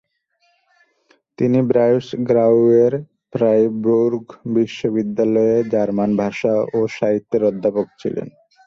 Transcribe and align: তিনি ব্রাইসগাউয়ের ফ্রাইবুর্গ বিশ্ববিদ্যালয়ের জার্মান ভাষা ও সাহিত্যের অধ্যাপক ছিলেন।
তিনি 1.39 1.59
ব্রাইসগাউয়ের 1.69 2.93
ফ্রাইবুর্গ 3.33 4.25
বিশ্ববিদ্যালয়ের 4.55 5.63
জার্মান 5.73 6.11
ভাষা 6.17 6.53
ও 6.73 6.79
সাহিত্যের 6.97 7.43
অধ্যাপক 7.43 7.87
ছিলেন। 8.01 8.27